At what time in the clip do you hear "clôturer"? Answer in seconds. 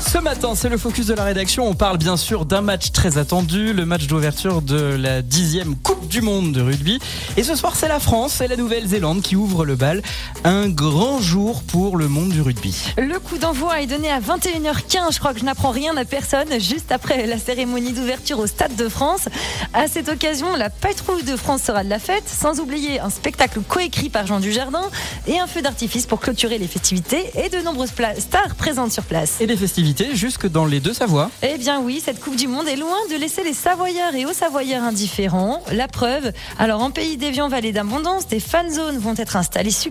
26.20-26.58